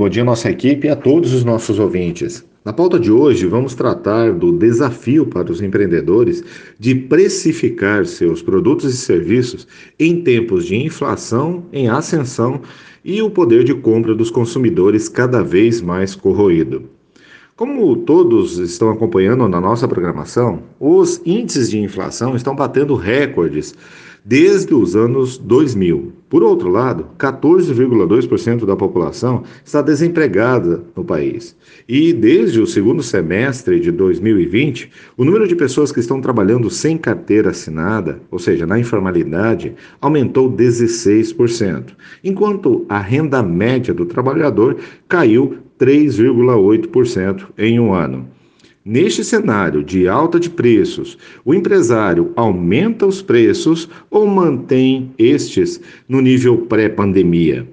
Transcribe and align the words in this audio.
Bom 0.00 0.08
dia, 0.08 0.22
nossa 0.22 0.48
equipe 0.48 0.86
e 0.86 0.90
a 0.90 0.94
todos 0.94 1.34
os 1.34 1.42
nossos 1.42 1.76
ouvintes. 1.80 2.46
Na 2.64 2.72
pauta 2.72 3.00
de 3.00 3.10
hoje, 3.10 3.48
vamos 3.48 3.74
tratar 3.74 4.32
do 4.32 4.52
desafio 4.52 5.26
para 5.26 5.50
os 5.50 5.60
empreendedores 5.60 6.44
de 6.78 6.94
precificar 6.94 8.06
seus 8.06 8.40
produtos 8.40 8.94
e 8.94 8.96
serviços 8.96 9.66
em 9.98 10.22
tempos 10.22 10.66
de 10.66 10.76
inflação 10.76 11.64
em 11.72 11.88
ascensão 11.88 12.60
e 13.04 13.20
o 13.20 13.28
poder 13.28 13.64
de 13.64 13.74
compra 13.74 14.14
dos 14.14 14.30
consumidores 14.30 15.08
cada 15.08 15.42
vez 15.42 15.80
mais 15.80 16.14
corroído. 16.14 16.84
Como 17.56 17.96
todos 17.96 18.56
estão 18.58 18.90
acompanhando 18.90 19.48
na 19.48 19.60
nossa 19.60 19.88
programação, 19.88 20.62
os 20.78 21.20
índices 21.26 21.68
de 21.68 21.80
inflação 21.80 22.36
estão 22.36 22.54
batendo 22.54 22.94
recordes 22.94 23.74
desde 24.28 24.74
os 24.74 24.94
anos 24.94 25.38
2000. 25.38 26.12
Por 26.28 26.42
outro 26.42 26.68
lado, 26.68 27.06
14,2% 27.18 28.66
da 28.66 28.76
população 28.76 29.42
está 29.64 29.80
desempregada 29.80 30.84
no 30.94 31.02
país. 31.02 31.56
E 31.88 32.12
desde 32.12 32.60
o 32.60 32.66
segundo 32.66 33.02
semestre 33.02 33.80
de 33.80 33.90
2020, 33.90 34.90
o 35.16 35.24
número 35.24 35.48
de 35.48 35.56
pessoas 35.56 35.90
que 35.90 36.00
estão 36.00 36.20
trabalhando 36.20 36.68
sem 36.68 36.98
carteira 36.98 37.52
assinada, 37.52 38.20
ou 38.30 38.38
seja, 38.38 38.66
na 38.66 38.78
informalidade, 38.78 39.74
aumentou 39.98 40.52
16%, 40.52 41.94
enquanto 42.22 42.84
a 42.86 42.98
renda 42.98 43.42
média 43.42 43.94
do 43.94 44.04
trabalhador 44.04 44.76
caiu 45.08 45.56
3,8% 45.80 47.46
em 47.56 47.80
um 47.80 47.94
ano. 47.94 48.37
Neste 48.90 49.22
cenário 49.22 49.84
de 49.84 50.08
alta 50.08 50.40
de 50.40 50.48
preços, 50.48 51.18
o 51.44 51.52
empresário 51.52 52.32
aumenta 52.34 53.04
os 53.04 53.20
preços 53.20 53.86
ou 54.10 54.26
mantém 54.26 55.10
estes 55.18 55.78
no 56.08 56.22
nível 56.22 56.56
pré-pandemia? 56.56 57.68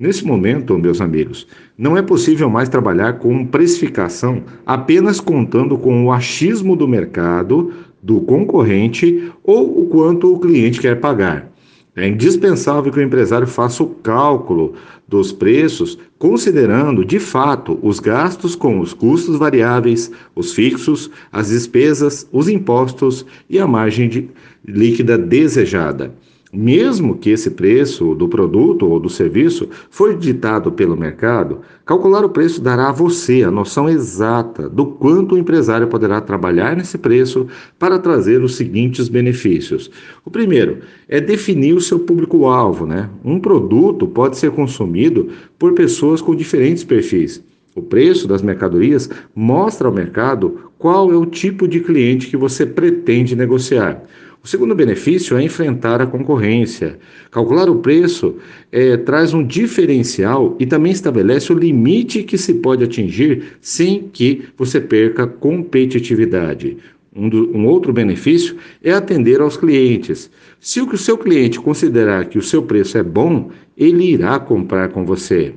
Nesse 0.00 0.24
momento, 0.24 0.78
meus 0.78 1.02
amigos, 1.02 1.46
não 1.76 1.98
é 1.98 2.00
possível 2.00 2.48
mais 2.48 2.70
trabalhar 2.70 3.18
com 3.18 3.44
precificação 3.44 4.42
apenas 4.64 5.20
contando 5.20 5.76
com 5.76 6.06
o 6.06 6.10
achismo 6.10 6.74
do 6.74 6.88
mercado, 6.88 7.70
do 8.02 8.22
concorrente 8.22 9.30
ou 9.42 9.82
o 9.82 9.86
quanto 9.88 10.32
o 10.32 10.40
cliente 10.40 10.80
quer 10.80 10.98
pagar. 10.98 11.52
É 11.96 12.08
indispensável 12.08 12.90
que 12.90 12.98
o 12.98 13.02
empresário 13.02 13.46
faça 13.46 13.82
o 13.82 13.88
cálculo 13.88 14.74
dos 15.06 15.30
preços, 15.30 15.96
considerando 16.18 17.04
de 17.04 17.20
fato 17.20 17.78
os 17.82 18.00
gastos 18.00 18.56
com 18.56 18.80
os 18.80 18.92
custos 18.92 19.36
variáveis, 19.36 20.10
os 20.34 20.52
fixos, 20.52 21.08
as 21.30 21.50
despesas, 21.50 22.28
os 22.32 22.48
impostos 22.48 23.24
e 23.48 23.60
a 23.60 23.66
margem 23.66 24.08
de 24.08 24.28
líquida 24.66 25.16
desejada. 25.16 26.12
Mesmo 26.54 27.16
que 27.16 27.30
esse 27.30 27.50
preço 27.50 28.14
do 28.14 28.28
produto 28.28 28.86
ou 28.86 29.00
do 29.00 29.10
serviço 29.10 29.68
for 29.90 30.16
ditado 30.16 30.70
pelo 30.70 30.96
mercado, 30.96 31.62
calcular 31.84 32.24
o 32.24 32.28
preço 32.28 32.60
dará 32.60 32.90
a 32.90 32.92
você 32.92 33.42
a 33.42 33.50
noção 33.50 33.88
exata 33.88 34.68
do 34.68 34.86
quanto 34.86 35.34
o 35.34 35.38
empresário 35.38 35.88
poderá 35.88 36.20
trabalhar 36.20 36.76
nesse 36.76 36.96
preço 36.96 37.48
para 37.76 37.98
trazer 37.98 38.40
os 38.40 38.54
seguintes 38.54 39.08
benefícios. 39.08 39.90
O 40.24 40.30
primeiro 40.30 40.78
é 41.08 41.20
definir 41.20 41.74
o 41.74 41.80
seu 41.80 41.98
público-alvo. 41.98 42.86
Né? 42.86 43.10
Um 43.24 43.40
produto 43.40 44.06
pode 44.06 44.36
ser 44.36 44.52
consumido 44.52 45.30
por 45.58 45.72
pessoas 45.72 46.22
com 46.22 46.36
diferentes 46.36 46.84
perfis. 46.84 47.42
O 47.74 47.82
preço 47.82 48.28
das 48.28 48.42
mercadorias 48.42 49.10
mostra 49.34 49.88
ao 49.88 49.94
mercado 49.94 50.70
qual 50.78 51.12
é 51.12 51.16
o 51.16 51.26
tipo 51.26 51.66
de 51.66 51.80
cliente 51.80 52.28
que 52.28 52.36
você 52.36 52.64
pretende 52.64 53.34
negociar. 53.34 54.04
O 54.44 54.46
segundo 54.46 54.74
benefício 54.74 55.38
é 55.38 55.42
enfrentar 55.42 56.02
a 56.02 56.06
concorrência. 56.06 56.98
Calcular 57.30 57.70
o 57.70 57.76
preço 57.76 58.36
é, 58.70 58.94
traz 58.94 59.32
um 59.32 59.42
diferencial 59.42 60.54
e 60.60 60.66
também 60.66 60.92
estabelece 60.92 61.50
o 61.50 61.58
limite 61.58 62.22
que 62.22 62.36
se 62.36 62.52
pode 62.52 62.84
atingir 62.84 63.56
sem 63.62 64.02
que 64.12 64.42
você 64.54 64.82
perca 64.82 65.26
competitividade. 65.26 66.76
Um, 67.16 67.26
do, 67.26 67.56
um, 67.56 67.64
outro 67.64 67.90
benefício 67.90 68.56
é 68.82 68.92
atender 68.92 69.40
aos 69.40 69.56
clientes. 69.56 70.30
Se 70.60 70.78
o, 70.78 70.90
o 70.90 70.98
seu 70.98 71.16
cliente 71.16 71.58
considerar 71.58 72.26
que 72.26 72.36
o 72.36 72.42
seu 72.42 72.62
preço 72.62 72.98
é 72.98 73.02
bom, 73.02 73.50
ele 73.74 74.04
irá 74.04 74.38
comprar 74.38 74.90
com 74.90 75.06
você. 75.06 75.54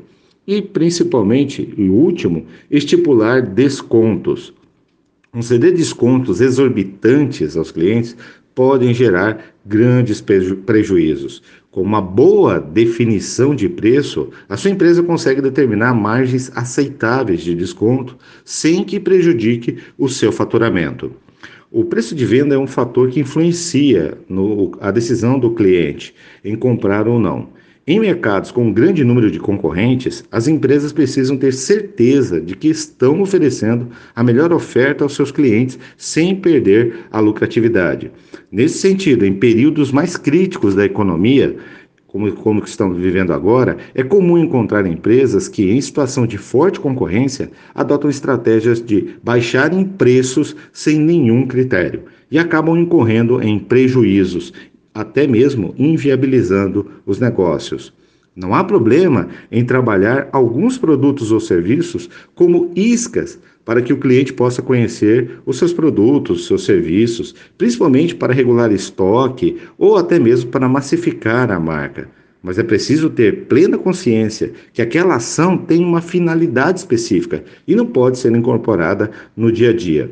E 0.48 0.62
principalmente, 0.62 1.74
e 1.76 1.90
último, 1.90 2.46
estipular 2.72 3.42
descontos. 3.42 4.54
Conceder 5.30 5.74
descontos 5.74 6.40
exorbitantes 6.40 7.58
aos 7.58 7.70
clientes 7.70 8.16
podem 8.58 8.92
gerar 8.92 9.54
grandes 9.64 10.20
preju 10.20 10.56
prejuízos. 10.56 11.44
Com 11.70 11.84
uma 11.84 12.02
boa 12.02 12.60
definição 12.60 13.54
de 13.54 13.70
preço, 13.70 14.32
a 14.50 14.58
sua 14.58 14.72
empresa 14.72 15.04
consegue 15.04 15.42
determinar 15.42 15.94
margens 15.94 16.52
aceitáveis 16.56 17.42
de 17.42 17.54
desconto 17.54 18.18
sem 18.44 18.84
que 18.84 19.00
prejudique 19.00 19.78
o 19.96 20.10
seu 20.10 20.32
faturamento. 20.32 21.12
O 21.70 21.86
preço 21.86 22.16
de 22.16 22.26
venda 22.26 22.56
é 22.56 22.58
um 22.58 22.66
fator 22.66 23.12
que 23.12 23.20
influencia 23.20 24.18
no, 24.28 24.72
a 24.82 24.90
decisão 24.90 25.38
do 25.38 25.52
cliente 25.52 26.16
em 26.44 26.56
comprar 26.56 27.08
ou 27.08 27.20
não. 27.20 27.50
Em 27.90 28.02
mercados 28.02 28.52
com 28.52 28.66
um 28.66 28.74
grande 28.74 29.02
número 29.06 29.32
de 29.32 29.40
concorrentes, 29.40 30.22
as 30.30 30.50
empresas 30.50 30.92
precisam 30.92 31.38
ter 31.38 31.54
certeza 31.54 32.42
de 32.42 32.54
que 32.54 32.68
estão 32.68 33.22
oferecendo 33.22 33.88
a 34.14 34.22
melhor 34.22 34.52
oferta 34.52 35.06
aos 35.06 35.16
seus 35.16 35.32
clientes 35.32 35.80
sem 35.96 36.36
perder 36.36 37.06
a 37.10 37.22
lucratividade. 37.22 38.12
Nesse 38.52 38.80
sentido, 38.80 39.26
em 39.26 39.34
períodos 39.34 39.90
mais 39.90 40.18
críticos 40.18 40.76
da 40.76 40.84
economia, 40.84 41.56
como, 42.08 42.30
como 42.34 42.62
estamos 42.62 42.98
vivendo 42.98 43.32
agora, 43.32 43.78
é 43.96 44.04
comum 44.04 44.38
encontrar 44.38 44.86
empresas 44.86 45.48
que, 45.48 45.72
em 45.72 45.80
situação 45.80 46.28
de 46.28 46.38
forte 46.38 46.82
concorrência, 46.82 47.50
adotam 47.74 48.10
estratégias 48.10 48.84
de 48.84 49.16
baixarem 49.24 49.86
preços 49.86 50.58
sem 50.74 51.00
nenhum 51.00 51.48
critério 51.48 52.02
e 52.30 52.38
acabam 52.38 52.78
incorrendo 52.78 53.42
em 53.42 53.58
prejuízos 53.58 54.52
até 54.98 55.28
mesmo 55.28 55.76
inviabilizando 55.78 56.88
os 57.06 57.20
negócios. 57.20 57.94
Não 58.36 58.54
há 58.54 58.64
problema 58.64 59.30
em 59.52 59.64
trabalhar 59.64 60.28
alguns 60.32 60.78
produtos 60.78 61.32
ou 61.32 61.40
serviços 61.40 62.10
como 62.36 62.72
iscas 62.76 63.40
para 63.64 63.82
que 63.82 63.92
o 63.92 63.98
cliente 63.98 64.34
possa 64.34 64.62
conhecer 64.62 65.40
os 65.46 65.58
seus 65.58 65.74
produtos, 65.74 66.48
seus 66.48 66.64
serviços, 66.64 67.36
principalmente 67.58 68.16
para 68.16 68.34
regular 68.34 68.72
estoque 68.72 69.58
ou 69.78 69.98
até 69.98 70.20
mesmo 70.20 70.50
para 70.50 70.70
massificar 70.70 71.52
a 71.52 71.60
marca. 71.60 72.10
Mas 72.42 72.58
é 72.58 72.64
preciso 72.64 73.10
ter 73.10 73.46
plena 73.46 73.78
consciência 73.78 74.54
que 74.72 74.82
aquela 74.82 75.16
ação 75.16 75.58
tem 75.58 75.84
uma 75.84 76.02
finalidade 76.02 76.80
específica 76.80 77.44
e 77.68 77.76
não 77.76 77.86
pode 77.86 78.18
ser 78.18 78.34
incorporada 78.36 79.12
no 79.36 79.52
dia 79.52 79.72
a 79.72 79.74
dia. 79.74 80.12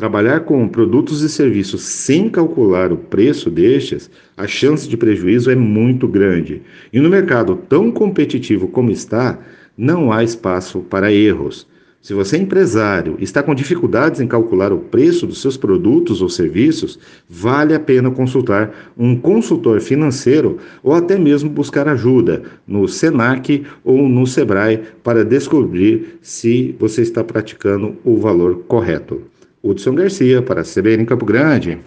Trabalhar 0.00 0.40
com 0.46 0.66
produtos 0.66 1.20
e 1.20 1.28
serviços 1.28 1.82
sem 1.82 2.30
calcular 2.30 2.90
o 2.90 2.96
preço 2.96 3.50
destes, 3.50 4.10
a 4.34 4.46
chance 4.46 4.88
de 4.88 4.96
prejuízo 4.96 5.50
é 5.50 5.54
muito 5.54 6.08
grande. 6.08 6.62
E 6.90 6.98
no 6.98 7.10
mercado 7.10 7.54
tão 7.68 7.92
competitivo 7.92 8.66
como 8.66 8.90
está, 8.90 9.38
não 9.76 10.10
há 10.10 10.24
espaço 10.24 10.80
para 10.80 11.12
erros. 11.12 11.66
Se 12.00 12.14
você 12.14 12.38
é 12.38 12.40
empresário 12.40 13.16
e 13.18 13.24
está 13.24 13.42
com 13.42 13.54
dificuldades 13.54 14.22
em 14.22 14.26
calcular 14.26 14.72
o 14.72 14.78
preço 14.78 15.26
dos 15.26 15.42
seus 15.42 15.58
produtos 15.58 16.22
ou 16.22 16.30
serviços, 16.30 16.98
vale 17.28 17.74
a 17.74 17.78
pena 17.78 18.10
consultar 18.10 18.92
um 18.96 19.14
consultor 19.14 19.82
financeiro 19.82 20.56
ou 20.82 20.94
até 20.94 21.18
mesmo 21.18 21.50
buscar 21.50 21.86
ajuda 21.86 22.44
no 22.66 22.88
SENAC 22.88 23.66
ou 23.84 24.08
no 24.08 24.26
SEBRAE 24.26 24.80
para 25.04 25.26
descobrir 25.26 26.18
se 26.22 26.74
você 26.80 27.02
está 27.02 27.22
praticando 27.22 27.98
o 28.02 28.16
valor 28.16 28.64
correto. 28.66 29.20
Hudson 29.62 29.94
Garcia, 29.94 30.42
para 30.42 30.62
a 30.62 30.64
CBN 30.64 31.04
Campo 31.04 31.26
Grande. 31.26 31.78